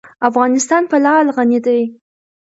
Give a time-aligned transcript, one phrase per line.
[0.29, 1.81] افغانستان په لعل غني دی.